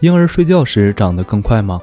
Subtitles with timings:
[0.00, 1.78] 婴儿睡觉时长得更快吗？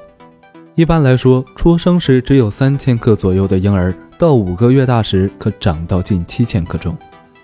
[0.74, 6.96] 一般来说，出生时只有三千克左右的婴儿，到五个月大时可长到近七千克重；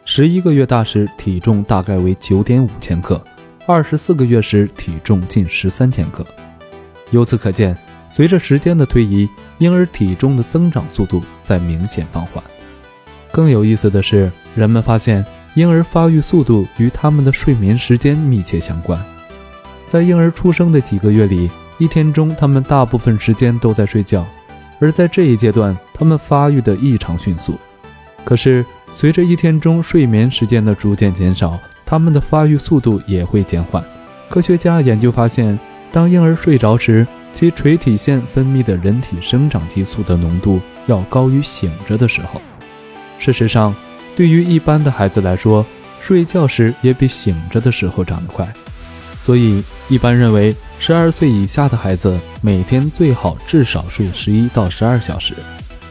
[0.04, 3.22] 十一个月大时体重大概为九点五千克；
[3.68, 6.26] 二十四个月时体重近十三千克。
[7.12, 7.78] 由此可见，
[8.10, 9.30] 随着时间的推移，
[9.60, 12.44] 婴儿体重的增长速度在明显放缓。
[13.32, 19.00] 更有意思的是，人们发现婴儿发育速度与他们的睡眠时间密切相关。
[19.94, 24.26] 在婴儿出生的几个月里，一天中他们大部分时间都在睡觉，
[24.80, 27.60] 而在这一阶段，他们发育的异常迅速。
[28.26, 33.84] 可是，随着一天中睡眠时间的逐渐减少，他们的发育速度也会减缓。
[34.30, 35.60] 科学家研究发现，
[35.92, 42.42] 当婴儿睡着时，其垂体腺分泌的人体生长激素的浓度要高于醒着的时候。
[43.20, 43.76] 事实上，
[44.16, 45.64] 对于一般的孩子来说，
[46.02, 48.52] 睡觉时也比醒着的时候长得快。
[49.24, 55.34] 所以，一般认为，十二岁以下的孩子每天最好至少睡十一到十二小时，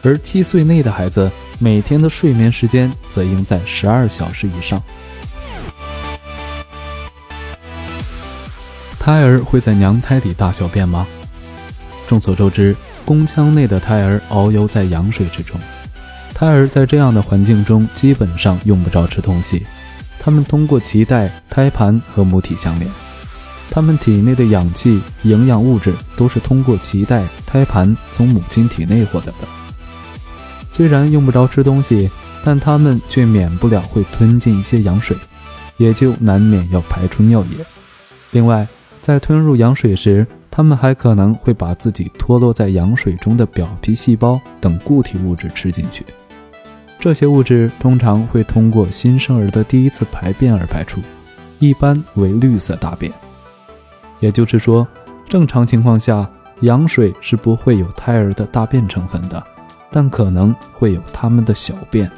[0.03, 4.79] 而七岁内的孩子每天的睡眠时间则应在十二小时以上。
[8.99, 11.07] 胎儿会在娘胎里大小便吗？
[12.07, 15.59] 众所周知，宫腔内的胎儿遨游在羊水之中。
[16.35, 19.65] 胎儿在这样的环境中，基本上用不着吃东西，
[20.19, 22.87] 他们通过脐带、胎盘和母体相连，
[23.73, 29.47] 他们体内的氧气、营养物质都是通过脐带、胎盘从母亲体内获得的。
[30.67, 32.07] 虽然用不着吃东西，
[32.45, 35.17] 但他们却免不了会吞进一些羊水，
[35.77, 37.65] 也就难免要排出尿液。
[38.29, 38.67] 另外，
[39.01, 46.05] 在吞入羊水时，他们还可能会把自己脱落在羊水中的表皮细胞等固体物质吃进去。
[46.99, 51.01] 这些物质通常会通过新生儿的第一次排便而排出，
[51.57, 53.11] 一般为绿色大便。
[54.23, 54.87] 也就是说，
[55.27, 56.25] 正常情况下，
[56.61, 59.43] 羊水是不会有胎儿的大便成分的，
[59.91, 62.09] 但可能会有他们的小便。